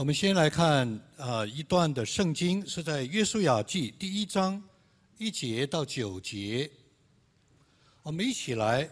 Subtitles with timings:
[0.00, 4.58] 我们先来看啊一段的圣经，是在约书亚记第一章
[5.18, 6.70] 一节到九节。
[8.02, 8.88] 我们一起来，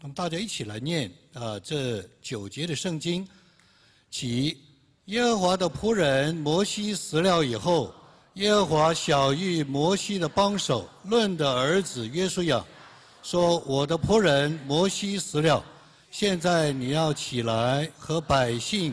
[0.00, 3.24] 我们大家一起来念啊这九节的圣经。
[4.10, 4.58] 起
[5.04, 7.94] 耶和华的仆人摩西死了以后，
[8.34, 12.64] 耶和华小谕摩西的帮手论的儿子约书亚，
[13.22, 15.64] 说：“我的仆人摩西死了，
[16.10, 18.92] 现在你要起来和百姓。”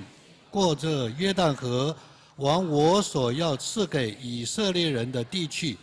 [0.52, 1.96] 过这约旦河，
[2.38, 5.78] 往我所要赐给以色列人的地去。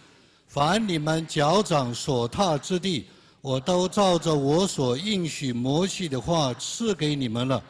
[0.48, 3.06] 凡你们脚掌所踏之地，
[3.40, 7.62] 我都照着我所应许摩西的话赐给你们了。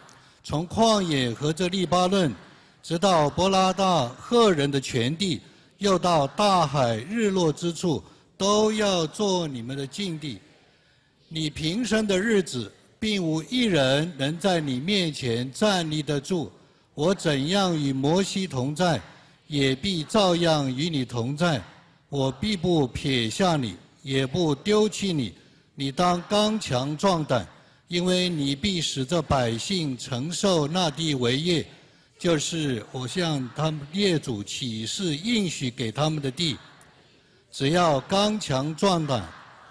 [0.44, 2.32] 从旷野和这利巴嫩，
[2.82, 5.40] 直到伯拉大赫人的全地，
[5.78, 8.02] 又到大海日落之处，
[8.38, 10.38] 都要做你们的境地。
[11.28, 16.52] 你平生的日子，并无一人能在你面前站立得住。
[16.96, 18.98] 我怎样与摩西同在，
[19.48, 21.62] 也必照样与你同在。
[22.08, 25.34] 我必不撇下你，也不丢弃你。
[25.74, 27.46] 你当刚强壮胆，
[27.88, 31.66] 因为你必使这百姓承受那地为业，
[32.18, 36.56] 就是我向他们列祖起誓应许给他们的地。
[37.52, 39.22] 只要刚强壮胆，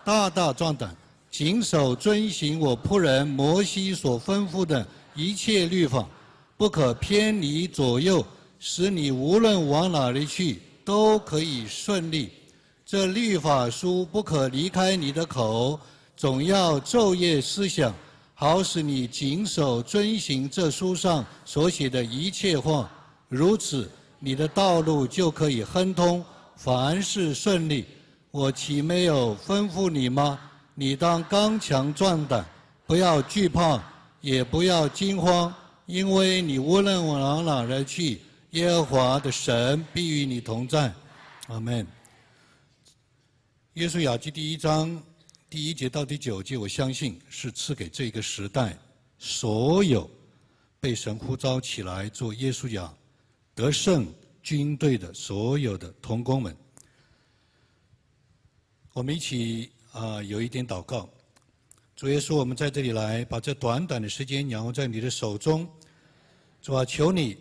[0.06, 0.96] 大大壮胆，
[1.32, 6.08] 谨守遵行我仆人摩西所吩咐的一切律法。
[6.58, 8.26] 不可偏离左右，
[8.60, 12.32] 使你无论往哪里去都可以顺利。
[12.86, 15.80] 这律法书不可离开你的口，
[16.16, 17.94] 总要昼夜思想，
[18.34, 22.90] 好使你谨守遵行这书上所写的一切话。
[23.28, 23.90] 如此，
[24.20, 26.24] 你的道路就可以亨通，
[26.56, 27.86] 凡事顺利。
[28.32, 30.40] 我岂没有吩咐你吗？
[30.74, 32.46] 你当刚强壮胆，
[32.86, 33.82] 不要惧怕，
[34.22, 35.54] 也不要惊慌。
[35.86, 38.20] 因为你无论往哪儿去，
[38.52, 40.92] 耶和华的神必与你同在。
[41.48, 41.86] 阿门。
[43.74, 45.00] 耶稣雅集第一章
[45.48, 48.76] 第一节到第九节，我相信是赐给这个时代
[49.20, 50.10] 所有
[50.80, 52.92] 被神呼召起来做耶稣雅
[53.54, 56.58] 得胜军队的所有的童工们。
[58.94, 61.08] 我们一起啊，有一点祷告。
[61.96, 65.66] 主耶稣，我们在这里来，把这短短的时间仰望在你的手中。
[66.62, 67.38] 主啊，求你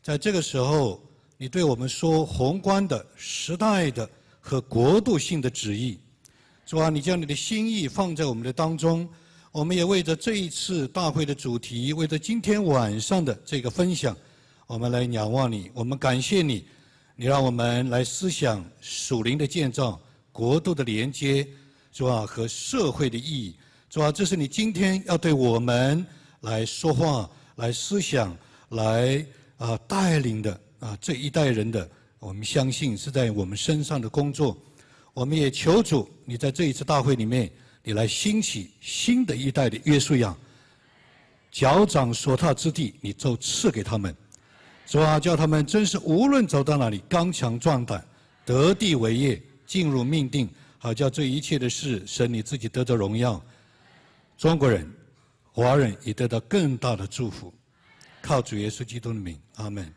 [0.00, 1.02] 在这个时候，
[1.36, 4.08] 你对我们说宏观的、时代的
[4.40, 5.98] 和国度性的旨意。
[6.64, 9.08] 主啊，你将你的心意放在我们的当中。
[9.50, 14.16] 我们也为着这一次大会的主题，为着今天晚上的这个分享，
[14.68, 15.68] 我们来仰望你。
[15.74, 16.64] 我们感谢你，
[17.16, 20.00] 你让我们来思想属灵的建造、
[20.30, 21.44] 国度的连接，
[21.92, 23.56] 主啊，和社会的意义。
[23.88, 26.04] 主啊，这是你今天要对我们
[26.40, 28.36] 来说话、来思想、
[28.70, 29.24] 来
[29.58, 31.88] 啊带领的啊这一代人的，
[32.18, 34.56] 我们相信是在我们身上的工作。
[35.14, 37.50] 我们也求主，你在这一次大会里面，
[37.82, 40.36] 你来兴起新的一代的约束养，
[41.50, 44.14] 脚掌所踏之地，你就赐给他们。
[44.86, 48.04] 主啊，叫他们真是无论走到哪里，刚强壮胆，
[48.44, 53.42] 得地为业，进入命定，好叫这一切的事，使你自己得着荣耀。
[54.36, 54.86] 中国人、
[55.50, 57.52] 华人也得到更大的祝福，
[58.20, 59.90] 靠主耶稣基督的名，阿门。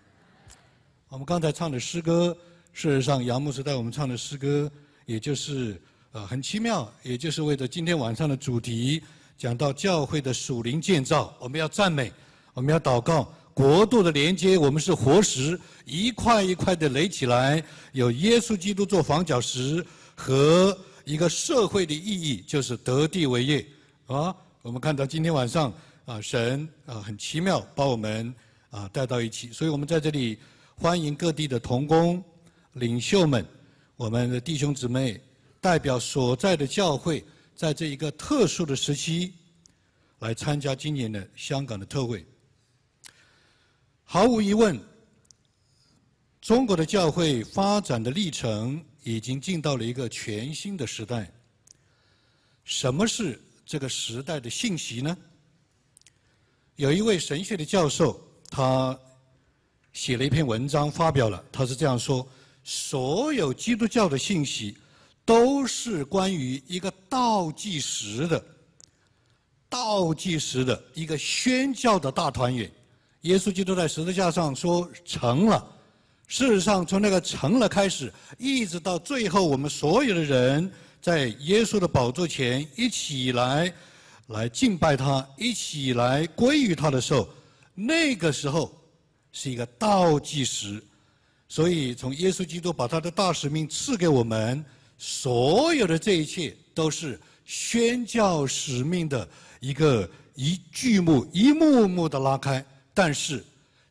[1.10, 2.36] 我们刚才唱的诗歌，
[2.72, 4.72] 事实上杨牧师带我们唱的诗歌，
[5.06, 5.82] 也就是
[6.14, 9.04] 呃很奇妙，也就是为了今天晚上的主题，
[9.38, 12.10] 讲到教会的属灵建造，我们要赞美，
[12.54, 17.62] 我们要祷告，国度的连接，我们是活石，一块一块的垒起来，
[17.92, 19.86] 有耶稣基督做房角石，
[20.16, 23.68] 和一个社会的意义，就是得地为业。
[24.10, 25.72] 啊，我们看到今天晚上
[26.06, 28.34] 啊，神啊很奇妙把我们
[28.72, 30.40] 啊带到一起，所以我们在这里
[30.76, 32.24] 欢迎各地的同工
[32.74, 33.46] 领袖们，
[33.96, 35.22] 我们的弟兄姊妹
[35.62, 37.24] 代表所在的教会，
[37.56, 39.32] 在这一个特殊的时期
[40.18, 42.26] 来参加今年的香港的特会。
[44.04, 44.80] 毫无疑问，
[46.42, 51.32] 中国的教会发展的历程已经进到了一个全新的时代。
[52.64, 53.40] 什么是？
[53.70, 55.16] 这个时代的信息呢？
[56.76, 58.20] 有一位神学的教授，
[58.50, 59.00] 他
[59.94, 61.44] 写了一篇文章发表了。
[61.52, 62.28] 他是这样说：
[62.64, 64.76] 所有基督教的信息
[65.24, 68.44] 都是关于一个倒计时的、
[69.70, 72.68] 倒计时的一个宣教的大团圆。
[73.22, 75.64] 耶稣基督在十字架上说成了。
[76.26, 80.72] 事实上，从那个成了开始，一直到最后，我们所有的人。
[81.02, 83.74] 在耶稣的宝座前一起来，
[84.28, 87.30] 来敬拜他，一起来归于他的时候，
[87.74, 88.72] 那个时候
[89.32, 90.84] 是一个倒计时。
[91.48, 94.64] 所以，从耶稣基督把他的大使命赐给我们，
[94.98, 99.28] 所有的这一切都是宣教使命的
[99.60, 102.64] 一个一剧目，一幕幕的拉开。
[102.94, 103.44] 但是，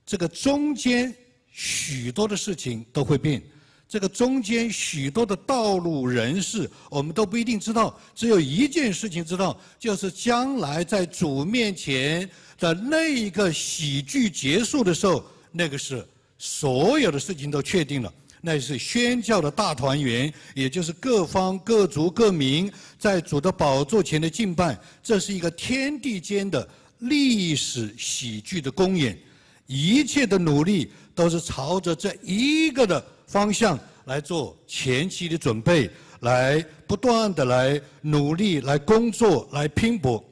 [0.07, 1.13] 这个中间
[1.51, 3.43] 许多的事情都会变，
[3.89, 7.99] 这个中间许多的道路人士，我们都不一定知道。
[8.15, 16.07] 只有一件事情知道，就是将来在主面前的那一个喜剧结束的时候，那个是。
[16.41, 24.79] 所有的事情都确定了，那是宣教的大团圆，也就是各方各族各民在主的宝座前的敬拜。
[25.03, 26.69] 这是一个天地间的
[27.01, 29.19] 历史喜剧的公演，
[29.67, 35.89] 一切的努力都是朝着这一个的方向来做前期的准备，
[36.21, 40.25] 来不断的来努力、来工作、来拼搏。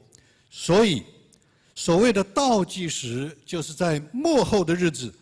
[0.49, 1.03] 所以，
[1.75, 5.13] 所谓的倒计时，就是在幕后的日子。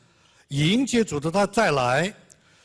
[0.49, 2.13] 迎接主的他再来，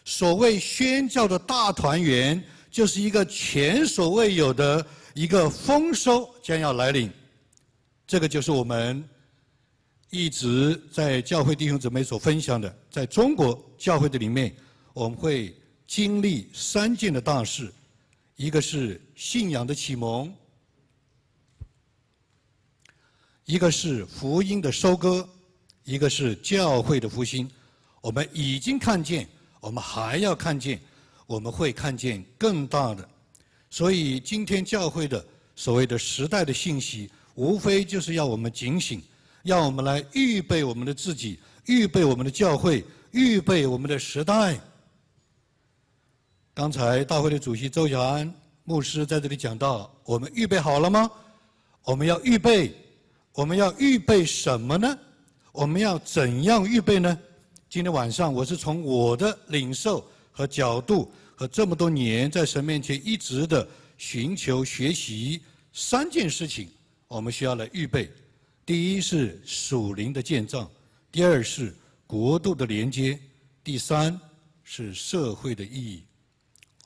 [0.05, 2.41] 所谓宣教的大团圆，
[2.71, 7.11] 就是一个前所未有的一个丰收将要来临。
[8.07, 9.03] 这个就是我们
[10.11, 14.55] 一直在教会弟兄姊妹所分享的，在中国教会的里面，
[14.93, 15.55] 我们会
[15.87, 17.73] 经历三件的大事：
[18.37, 20.33] 一个是信仰的启蒙，
[23.45, 25.29] 一个是福音的收割，
[25.85, 27.49] 一个是教会的复兴。
[28.01, 29.29] 我们已经看见，
[29.61, 30.81] 我们还要看见，
[31.27, 33.09] 我们会看见更大的。
[33.69, 39.01] 所以今天教会的所谓的时代的信息，无非就是要我们警醒，
[39.45, 44.59] 要我们来预备我们的自己，预备我们的教会，预备我们的时代。
[46.61, 48.31] 刚才大会的主席周小安
[48.65, 51.11] 牧师在这里讲到，我们预备好了吗？
[51.85, 52.75] 我们要预备，
[53.33, 54.99] 我们要预备什么呢？
[55.53, 57.19] 我们要怎样预备呢？
[57.71, 63.67] 今天晚上，我是从我的领受和角度，和这么多年在神面前一直的
[63.97, 65.41] 寻求学习
[65.73, 66.69] 三件事情，
[67.09, 68.13] 我们需要来预备。
[68.67, 70.71] 第一是属灵的建造，
[71.11, 71.75] 第二是
[72.07, 73.19] 国度的连接，
[73.65, 74.21] 第三
[74.63, 76.05] 是社会的意义。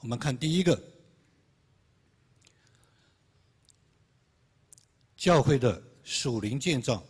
[0.04, 0.78] 我们看第一个，
[5.16, 7.02] 教会的属灵建造。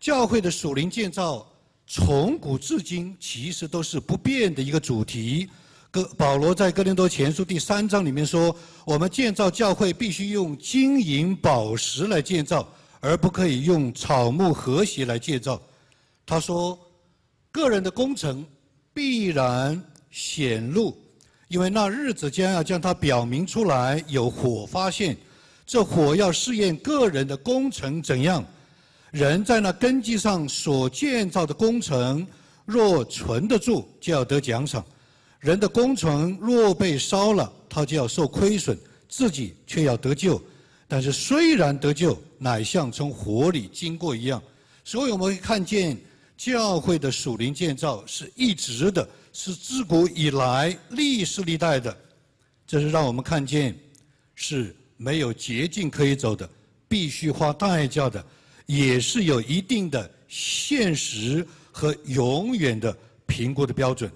[0.00, 1.48] 教会的属灵建造。
[1.86, 5.48] 从古至今，其实都是不变的一个主题。
[5.92, 12.68] 哥保罗在哥林多前书第三章里面说：“我们建造教会必须用金银宝石来建造，
[12.98, 15.62] 而不可以用草木和谐来建造。”
[16.26, 16.76] 他说
[17.52, 18.44] ：“个人的工程
[18.92, 19.80] 必然
[20.10, 20.96] 显露，
[21.52, 24.02] 因为那日子将要将它表明出来。
[24.08, 25.14] 有火发现，
[25.66, 28.42] 这火要试验个人的工程怎样。”
[29.12, 32.26] 人在那根基上所建造的工程，
[32.64, 34.82] 若存得住，就要得奖赏；
[35.40, 38.74] 人的工程若被烧了，他就要受亏损，
[39.06, 40.42] 自己却要得救。
[40.88, 44.42] 但是虽然得救，乃像从火里经过一样。
[44.82, 45.94] 所以我们会看见
[46.44, 51.96] 教会的属灵建造是一直的，是自古以来历史历代的。
[52.66, 53.78] 这是让我们看见
[54.34, 56.50] 是没有捷径可以走的，
[56.88, 58.26] 必须花代价的。
[58.66, 62.92] 也是有一定的现实和永远的
[63.24, 64.10] 评估的标准，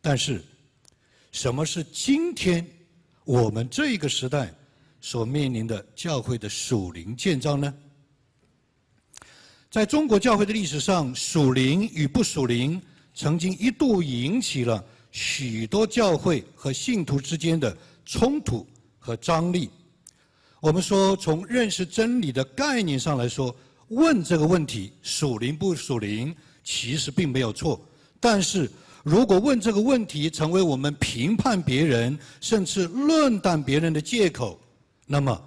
[0.00, 0.44] 但是，
[1.32, 2.64] 什么是今天
[3.24, 4.54] 我们这个时代
[5.00, 7.74] 所面临的教会的属灵建造呢？
[9.72, 12.78] 在中国教会的历史上，属灵与不属灵
[13.14, 17.74] 曾经一度引起了许多教会和信徒之间的
[18.04, 18.66] 冲突
[18.98, 19.70] 和张力。
[20.60, 23.56] 我们说，从认识真理的概念上来说，
[23.88, 27.80] 问这个问题属灵不属灵，其实并没有错。
[28.20, 28.70] 但是
[29.02, 34.60] 如果问这个问题成为我们评判别人甚至论断别人的借口，
[35.06, 35.42] 那么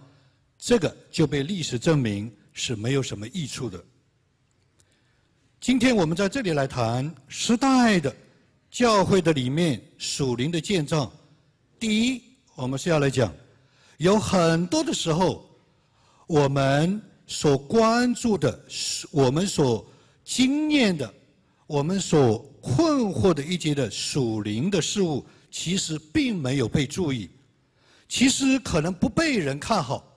[0.58, 3.80] 这个就被历史证明是没有什么益处的。
[5.66, 8.16] 今天我们在这里来谈时代的
[8.70, 11.12] 教会的里面属灵的建造。
[11.80, 12.22] 第一，
[12.54, 13.34] 我们是要来讲。
[13.98, 15.44] 有很多的时候，
[16.28, 18.64] 我们所关注的、
[19.10, 19.84] 我们所
[20.24, 21.12] 经验的、
[21.66, 27.28] 我们所困惑的一些的属灵的事物，其实并没有被注意，
[28.08, 30.15] 其实可能不被人看好，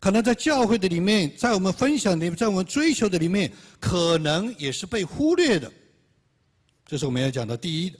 [0.00, 5.70] 可能在教会的里面，在我们分享的、在我们追求的里面，可能也是被忽略的。
[6.86, 7.98] 这是我们要讲的第一的，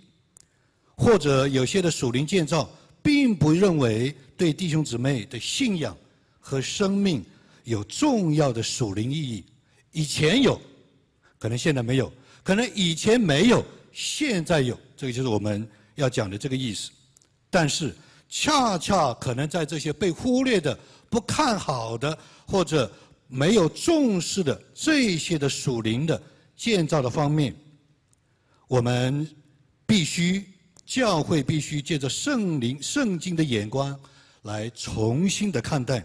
[0.97, 2.69] 或者有些的属灵建造。
[3.01, 5.97] 并不认为对弟兄姊妹的信仰
[6.41, 7.25] 和生命
[7.65, 9.45] 有重要的属灵意义。
[9.93, 10.61] 以前有，
[11.39, 12.13] 可能现在没有，
[12.43, 16.91] 可能以前没有，现在有，这个就是我们要讲的这个意思。
[17.49, 17.95] 但是，
[18.29, 20.79] 恰恰可能在这些被忽略的、
[21.11, 22.91] 不看好的或者
[23.27, 26.21] 没有重视的这些的属灵的
[26.57, 27.55] 建造的方面，
[28.67, 29.29] 我们
[29.87, 30.45] 必须
[30.85, 33.99] 教会必须借着圣灵、圣经的眼光
[34.43, 36.05] 来重新的看待，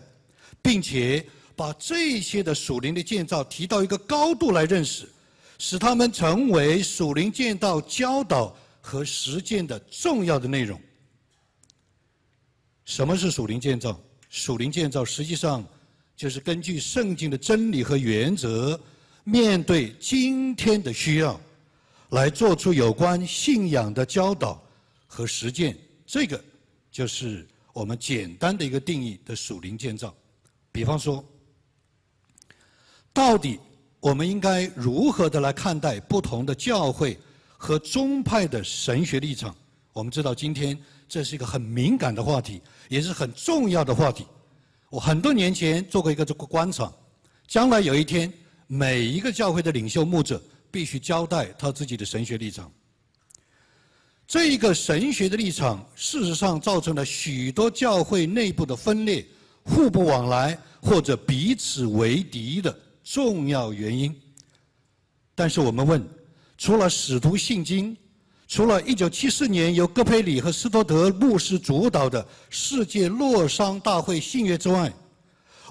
[0.62, 5.08] 并且把这些的属灵的建造提到一个高度来认识，
[5.58, 10.80] 使他们成为属灵建造教导和实践的重要的内容。
[12.86, 13.98] 什么是属灵建造？
[14.34, 15.64] 属灵建造实际上
[16.16, 18.80] 就是根据圣经的真理和原则，
[19.24, 21.40] 面对今天的需要，
[22.10, 24.60] 来做出有关信仰的教导
[25.06, 25.78] 和实践。
[26.08, 26.44] 这个
[26.92, 30.12] 就是我们简单的一个定义的属灵建造。
[30.72, 31.24] 比方说，
[33.14, 33.60] 到底
[34.00, 37.20] 我们应该如何的来看待不同的教会
[37.56, 39.56] 和宗派的神学立场？
[39.94, 40.76] 我们知道今天。
[41.08, 44.26] 这是一个很敏感的话题，也是很重要的话题。
[44.90, 46.92] 我很多年前做过一个这个观察，
[47.48, 48.32] 将来有一天，
[48.68, 52.72] 每一个教会的领袖牧者必须交代他自己的神学立场。
[54.28, 59.26] 这一个神学的立场，事实上造成了许多教会内部的分裂、
[59.64, 64.16] 互不往来或者彼此为敌的重要原因。
[65.36, 66.04] 但是我们问，
[66.58, 67.96] 除了使徒信经？
[68.54, 74.94] 除了1974年由戈培里和斯托德牧师主导的世界洛桑大会信约之外，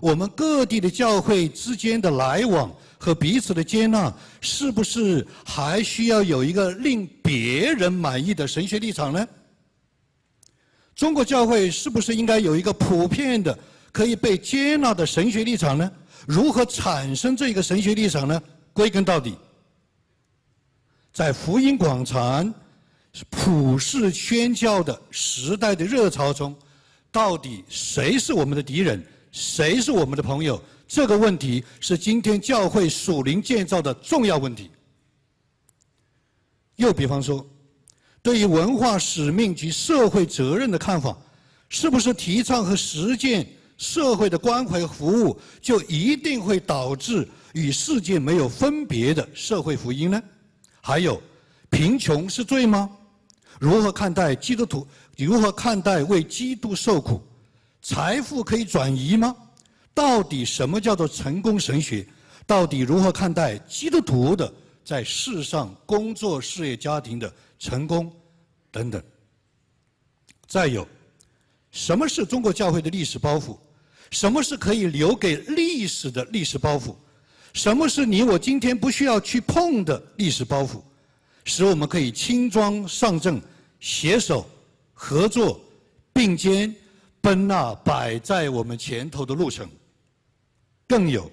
[0.01, 9.29] 我们各地的教会之间的来往和彼此的接纳，是不是还需要有一个令别人满意的神学立场呢？
[10.97, 13.57] 中国教会是不是应该有一个普遍的、
[13.93, 15.89] 可以被接纳的神学立场呢？
[16.27, 18.43] 如何产生这个神学立场呢？
[18.73, 19.37] 归根到底，
[21.13, 22.53] 在福音广传。
[23.31, 26.57] 普世宣教的时代的热潮中，
[27.11, 30.63] 到底谁是我们的敌人，谁是我们的朋友？
[30.89, 34.71] 这个问题是今天教会属灵建造的重要问题。
[36.77, 37.47] 又比方说，
[38.23, 41.17] 对于文化使命及社会责任的看法，
[41.69, 50.23] 是不是提倡和实践社会的关怀服务，就一定会导致与世界没有分别的社会福音呢？
[50.81, 51.23] 还有，
[51.71, 52.91] 贫穷是罪吗？
[53.63, 54.85] 如何看待基督徒？
[55.17, 57.23] 如何看待为基督受苦？
[57.81, 59.37] 财富可以转移吗？
[59.95, 62.05] 到底什么叫做成功神学？
[62.45, 64.53] 到底如何看待基督徒的
[64.85, 68.13] 在世上工作、事业、家庭的成功
[68.73, 69.01] 等等？
[70.49, 70.85] 再有，
[71.71, 73.57] 什么是中国教会的历史包袱？
[74.11, 76.97] 什么是可以留给历史的历史包袱？
[77.53, 80.83] 什么是你我今天不需要去碰的历史包袱？
[81.45, 83.41] 使我们可以轻装上阵。
[83.83, 84.47] 携手、
[84.93, 85.61] 合作、
[86.13, 86.73] 并肩
[87.21, 89.69] 奔那摆在我们前头的路程。
[90.87, 91.29] 更有，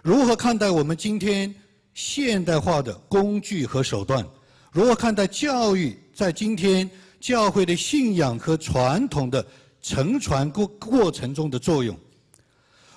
[0.00, 1.52] 如何看待我们今天
[1.92, 4.24] 现代化的工具和手段？
[4.70, 9.44] 如何看待教育在今天教会的信仰和传统的
[9.82, 11.98] 承传过过程中的作用？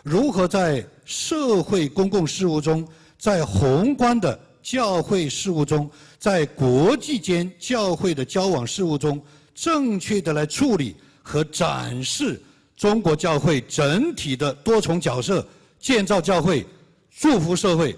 [0.04, 5.90] 如何在社会公共事务中，在宏观的教会事务中？
[6.20, 9.20] 在国际间教会的交往事务中，
[9.56, 12.40] 正确的来处理和展示
[12.78, 15.44] 中国教会整体的多重角色，
[15.80, 16.64] 建造教会、
[17.10, 17.98] 祝福社会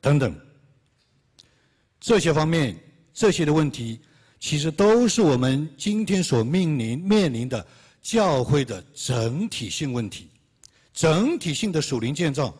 [0.00, 0.32] 等等
[1.98, 2.78] 这些方面，
[3.12, 3.98] 这些的问题，
[4.38, 7.66] 其实都是我们今天所面临面临的
[8.00, 10.28] 教会的整体性问题，
[10.94, 12.56] 整体性的属灵建造，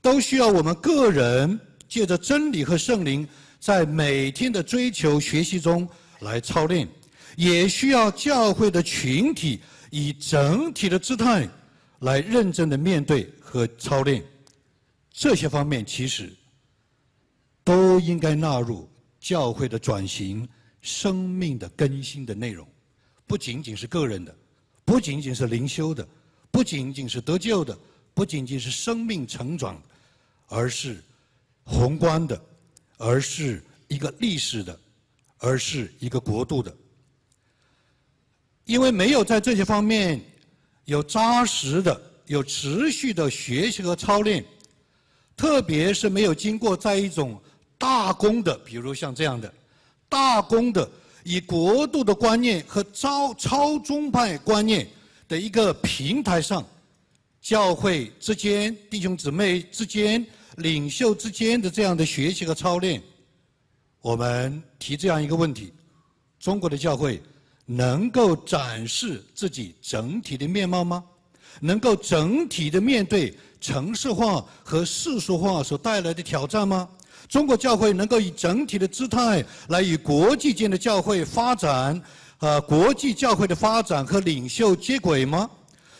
[0.00, 1.60] 都需要我们个人
[1.94, 3.24] 借着真理和圣灵。
[3.60, 5.88] 在每天的追求学习中
[6.22, 6.88] 来操练，
[7.36, 9.60] 也需要教会的群体
[9.90, 11.48] 以整体的姿态
[12.00, 14.24] 来认真的面对和操练。
[15.08, 16.30] 这些方面其实
[17.62, 20.46] 都应该纳入教会的转型、
[20.80, 22.66] 生命的更新的内容，
[23.24, 24.34] 不仅仅是个人的，
[24.84, 26.06] 不仅仅是灵修的，
[26.50, 27.78] 不仅仅是得救的，
[28.12, 29.80] 不仅仅是生命成长，
[30.48, 31.02] 而是
[31.64, 32.40] 宏观的。
[32.96, 34.78] 而是一个历史的，
[35.38, 36.74] 而是一个国度的，
[38.64, 40.22] 因为没有在这些方面
[40.84, 44.42] 有扎实的、有持续的学习和操练，
[45.36, 47.38] 特别是没有经过在一种
[47.76, 49.52] 大公的，比如像这样的
[50.08, 50.88] 大公的，
[51.24, 54.88] 以国度的观念和超超宗派观念
[55.28, 56.64] 的一个平台上，
[57.42, 60.24] 教会之间弟兄姊妹之间
[60.56, 63.02] 领袖之间的这样的学习和操练，
[64.00, 65.72] 我们提这样一个问题：
[66.38, 67.20] 中国的教会
[67.66, 71.02] 能够展示自己整体的面貌吗？
[71.60, 76.88] 能够整体的面对城市化和世俗化所带来的挑战吗？
[77.28, 82.00] 中国教会能够以整体的姿态来与国际间的教会发展，
[82.38, 85.50] 呃，国际教会的发展和领袖接轨吗？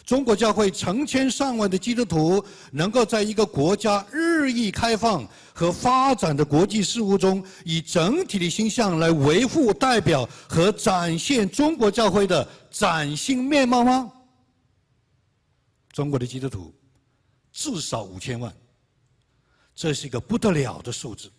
[0.04, 14.12] 中国教会成千上万的基督徒能够在一个国家日益开放和发展的国际事务中，以整体的形象来维护、代表和展现中国教会的崭新面貌吗？
[15.92, 16.75] 中国的基督徒
[17.50, 18.52] 至少五千万，
[19.75, 21.30] 这是一个不得了的数字。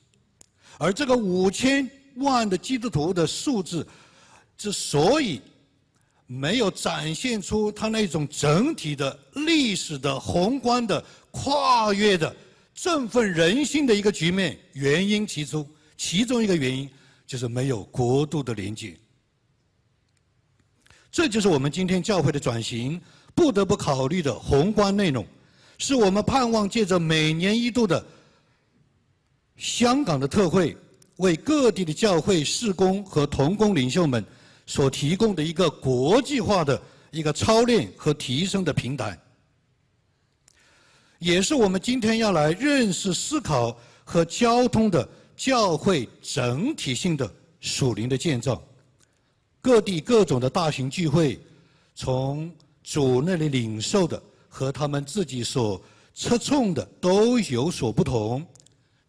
[0.80, 3.86] 而这个五千万的基督徒的数字，
[4.58, 5.40] 之所以
[6.28, 12.36] 没有展现出他那种整体的历史的宏观的跨越的
[12.74, 15.68] 振奋人心的一个局面，原因其中
[15.98, 16.90] 其中一个原因
[17.26, 18.98] 就是没有国度的连接。
[21.12, 23.02] 这就是我们今天教会的转型。
[23.38, 25.28] 不得不考虑的宏观内容，
[25.78, 28.02] 是我们盼望借着每年一度的
[29.58, 30.78] 香港的特会，
[31.18, 34.24] 为各地的教会事工和同工领袖们
[34.66, 36.82] 所提供的一个国际化的
[37.12, 39.18] 一个操练和提升的平台，
[41.20, 48.62] 也是我们今天要来认识、思考和交通的教会整体性的属灵的建造。
[49.62, 51.40] 各地各种的大型聚会，
[51.96, 52.52] 从
[52.84, 55.82] 主那里领受的和他们自己所
[56.14, 58.46] 侧重的都有所不同，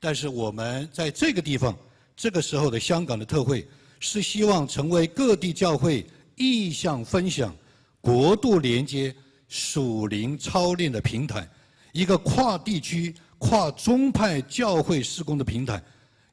[0.00, 1.76] 但是我们在这个地方，
[2.16, 3.68] 这个时候的香港的特会，
[4.00, 7.54] 是希望成为各地教会意向分享、
[8.00, 9.14] 国度连接、
[9.48, 11.48] 属灵操练的平台，
[11.92, 15.82] 一个跨地区、跨宗派教会施工的平台。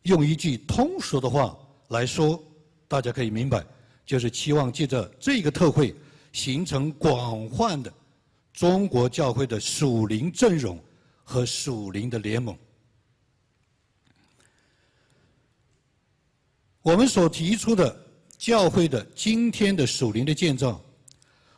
[0.03, 1.57] 用一句通俗的话
[1.89, 2.41] 来说，
[2.87, 3.63] 大家可以明白，
[4.05, 5.93] 就是期望借着这个特会。
[6.33, 7.93] 形成广泛的
[8.53, 10.79] 中国教会的属灵阵容
[11.23, 12.57] 和属灵的联盟。
[16.83, 17.97] 我们所提出的
[18.37, 20.83] 教会的今天的属灵的建造，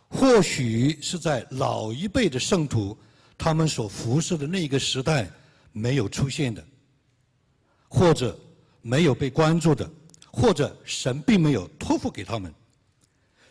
[0.08, 2.96] 或许是在老一辈的圣徒
[3.36, 5.28] 他们所服侍的那个时代
[5.72, 6.64] 没有出现的，
[7.88, 8.40] 或者
[8.84, 9.90] 没有被关注的，
[10.32, 12.54] 或者神并没有托付给他们。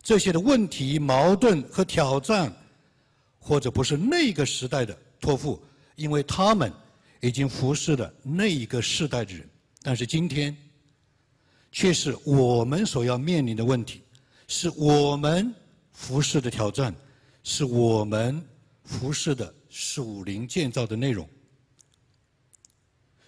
[0.01, 2.55] 这些的问题、矛盾和挑战，
[3.41, 5.61] 或者不是那个时代的托付，
[5.97, 6.73] 因为他们
[7.21, 9.49] 已经服侍了那一个世代的人。
[9.83, 10.57] 但是今天，
[11.75, 14.01] 却是我们所要面临的问题，
[14.47, 15.53] 是我们
[15.93, 16.95] 服侍的挑战，
[17.43, 18.41] 是我们
[18.85, 21.29] 服侍的属灵建造的内容。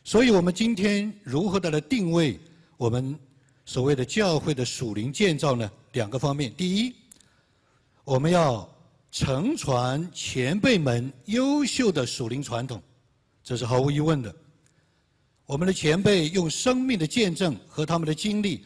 [0.04, 2.38] 所以我们今天如何的来定位
[2.76, 3.18] 我们
[3.64, 5.68] 所谓的教会的属灵建造呢？
[5.94, 6.94] 两个方面，第一，
[8.04, 8.72] 我们要
[9.10, 12.80] 承传前辈们优秀的属灵传统，
[13.42, 14.32] 这是毫无疑问的。
[15.46, 18.64] 我们的前辈用生命的见证和他们的经历，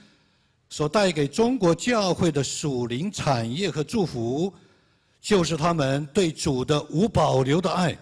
[0.70, 4.50] 所带给中国教会的属灵产业和祝福，
[5.20, 7.96] 就是他们对主的无保留的爱，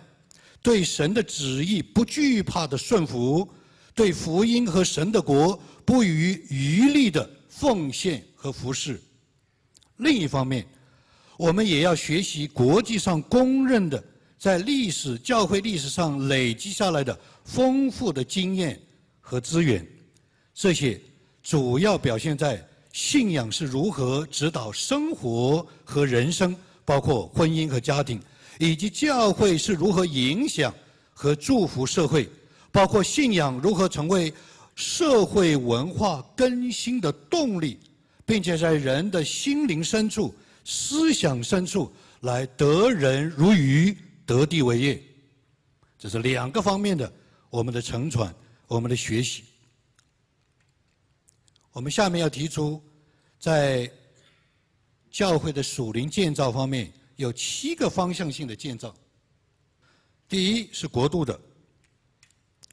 [0.62, 3.48] 对神的旨意不惧怕的顺服，
[3.96, 9.02] 对福音和神的国不遗余力的奉献和服侍。
[9.96, 10.64] 另一方面，
[11.36, 14.00] 我们也要学习国际上公认的，
[14.38, 18.80] 在历史教会历史上累积下来的丰富的经验
[19.20, 19.86] 和资源。
[20.54, 21.00] 这些
[21.42, 28.20] 主要表现在信仰是如何指导生活和人生，包括婚姻和家庭，
[28.58, 30.72] 以及教会是如何影响
[31.12, 32.28] 和祝福社会，
[32.70, 34.32] 包括信仰如何成为
[34.74, 37.78] 社会文化更新的动力。
[38.26, 43.96] 并且在人的心灵深处、思想深处来得人如鱼、
[44.28, 45.02] 得地为业，
[45.98, 47.10] 这是两个方面的
[47.48, 48.32] 我们的承传、
[48.66, 49.42] 我们的学习。
[51.72, 52.82] 我们下面要提出，
[53.40, 53.90] 在
[55.10, 58.94] 教会的属灵建造方面有七个方向性的建造。
[60.28, 61.40] 第一是国度的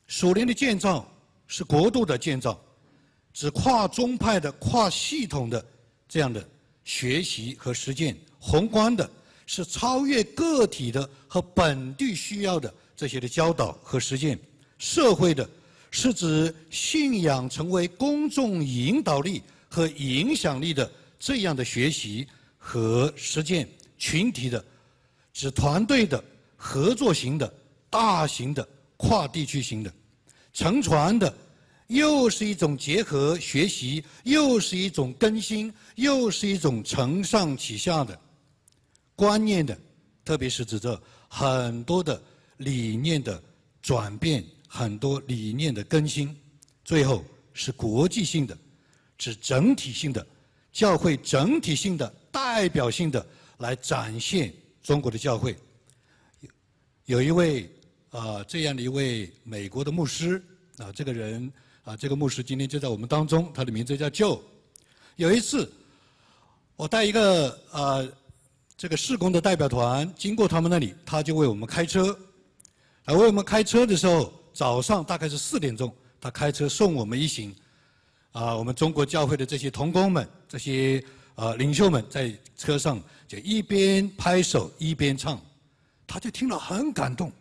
[0.07, 1.09] 属灵的建造，
[1.47, 2.61] 是国度的建造。
[3.31, 5.65] 指跨宗派的、跨系统的
[6.05, 6.45] 这样的
[6.83, 9.09] 学习和实践；宏观的
[9.45, 14.37] 是超越个体的和本地需要的这些的教导和实践；
[14.77, 15.47] 社会的
[15.91, 22.27] 是指信仰成为公众引导力和影响力的这样的学习
[22.57, 23.65] 和实践；
[23.97, 24.63] 群体的
[25.31, 26.23] 指团队的、
[26.55, 27.53] 合作型的、
[27.89, 29.93] 大型的、跨地区型的，
[30.53, 31.31] 乘船的，
[31.87, 38.19] 又是一种结合学习，又是一种更新，又是一种承上启下的
[39.15, 39.77] 观念的，
[40.23, 42.21] 特别是指着很多的
[42.57, 43.41] 理念的
[43.81, 46.35] 转变，很多理念的更新，
[46.83, 47.23] 最后
[47.53, 48.57] 是国际性的，
[49.17, 50.25] 指整体性的，
[50.71, 53.25] 教会整体性的代表性的
[53.59, 55.55] 来展现中国的教会。
[57.05, 57.69] 有一位
[58.09, 60.43] 啊这样的一位美国的牧师
[60.77, 61.51] 啊，这个人
[61.83, 64.41] 啊，这个牧师今天就在我们当中，他的名字叫 Joe。
[65.15, 65.71] 有一次，
[66.75, 68.03] 我带一个啊
[68.77, 72.17] 这个施工的代表团经过他们那里，他就为我们开车。
[73.05, 77.55] 啊，为我们开车的时候，早上大概是四点钟，他开车送我们一行。
[78.31, 81.03] 啊，我们中国教会的这些童工们，这些
[81.35, 85.39] 啊领袖们在车上就一边拍手一边唱。
[86.07, 87.31] 他就听了很感动，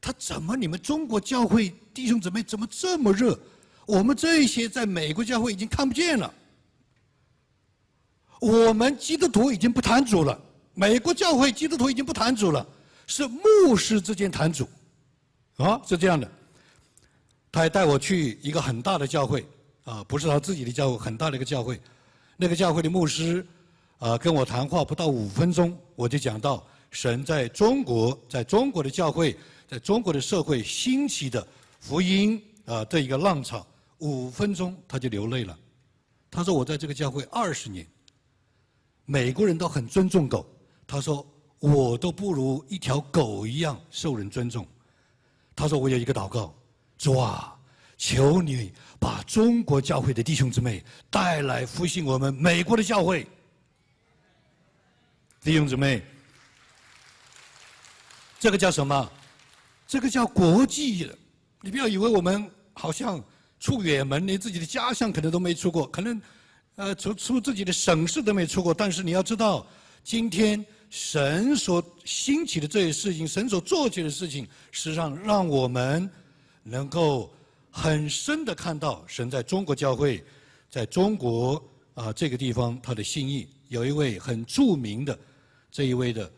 [0.00, 3.38] 他怎么你们中国教会弟兄姊妹怎么这么热？
[3.84, 6.32] 我们这些在美国教会已经看不见了。
[8.40, 10.40] 我们基督徒已经不谈主了，
[10.74, 12.66] 美国教会基督徒已经不谈主了，
[13.06, 14.68] 是牧师之间谈主，
[15.56, 16.30] 啊，是这样的。
[17.50, 19.46] 他还带我去一个很大的教会，
[19.84, 21.80] 啊，不是他自己的教会，很大的一个教会。
[22.36, 23.46] 那个教会的牧师，
[23.98, 26.66] 啊，跟我谈话不到五分钟，我就讲到。
[26.90, 29.34] 神在中国，在中国的教会，
[29.66, 31.46] 在中国的社会兴起的
[31.80, 33.66] 福音啊，这一个浪潮，
[33.98, 35.58] 五分钟他就流泪了。
[36.30, 37.86] 他说：“我在这个教会二十年，
[39.06, 40.46] 美国人都很尊重狗。
[40.86, 41.26] 他说
[41.58, 44.66] 我都不如一条狗一样受人尊重。
[45.54, 46.54] 他说我有一个祷告，
[46.98, 47.54] 主啊，
[47.96, 53.26] 求你把中国教会的弟兄姊妹带来复兴我们美国的教会，
[55.42, 56.02] 弟兄姊妹。”
[58.40, 59.12] 这个叫什么？
[59.86, 61.08] 这个叫国际。
[61.60, 63.22] 你不要以为我们好像
[63.60, 66.20] 出远门，连自己的家乡可能都没出过，可能
[66.74, 68.74] 呃出出自己的省市都没出过。
[68.74, 69.64] 但是你要知道，
[70.04, 76.08] 今天神所兴起的这些事情，神所做起的事情，实际上让我们
[76.62, 77.32] 能够
[77.70, 80.24] 很深的看到神在中国教会，
[80.70, 81.62] 在中国
[81.94, 83.48] 啊这个地方他的心意。
[83.68, 85.18] 有一位很著名的
[85.70, 86.30] 这一位的。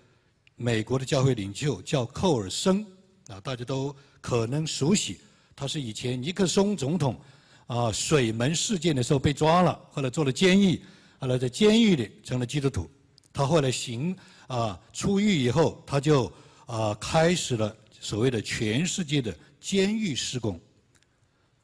[0.57, 2.87] 美国的教会领袖叫寇尔森，
[3.27, 5.18] 啊，大家都可能熟悉。
[5.57, 7.20] 他是以前尼克松总统
[7.66, 10.81] 啊水门事件的时候被抓了，后来做了监狱，
[11.18, 12.88] 后来在监狱里成了基督徒。
[13.35, 14.16] 他后来行
[14.47, 16.33] 啊出狱以后，他就
[16.64, 20.59] 啊开始了所谓的全世界的监狱施工。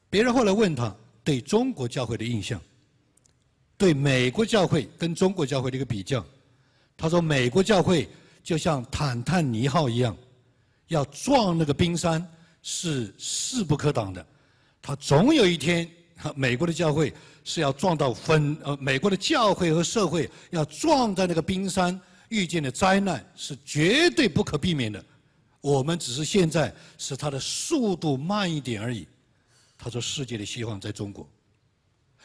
[0.07, 2.61] 别人后来问他对中国教会的印象，
[3.75, 6.23] 对美国教会跟中国教会的一个比较，
[6.95, 8.07] 他说美国教会。
[8.43, 10.17] 就像坦坦尼号一样，
[10.87, 12.27] 要撞那个冰山
[12.63, 14.25] 是势不可挡的。
[14.81, 15.87] 他总有一天，
[16.35, 25.03] 美国的教会是要撞到分呃，美国的教会和社会要撞在那个冰山，遇见的灾难是绝对不可避免的。
[25.59, 29.07] 我们只是现在使它的速度慢一点而已。
[29.77, 31.27] 他说：“世界的希望在中国，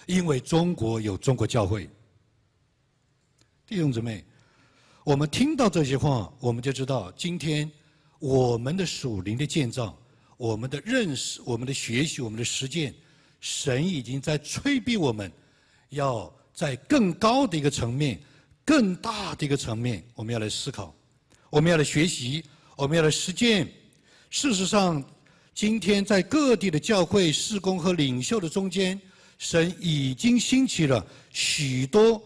[0.06, 1.88] 因为中国有中国教会。”
[3.66, 4.24] 弟兄姊妹。
[5.04, 7.70] 我们听到这些话，我们就知道，今天
[8.18, 9.96] 我们的属灵的建造、
[10.36, 12.92] 我们的认识、我们的学习、我们的实践，
[13.40, 15.30] 神已经在催逼我们，
[15.90, 18.20] 要在更高的一个层面、
[18.64, 20.94] 更大的一个层面，我们要来思考，
[21.50, 22.44] 我们要来学习，
[22.76, 23.66] 我们要来实践。
[24.30, 25.02] 事实上，
[25.54, 29.00] 今天在各地的教会、事工和领袖的中间，
[29.38, 32.22] 神已经兴起了许多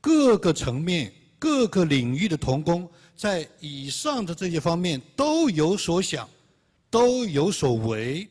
[0.00, 1.12] 各个层面。
[1.36, 6.26] 各个领域的童工，在以上的这些方面都有所想，
[6.88, 8.26] 都有所为。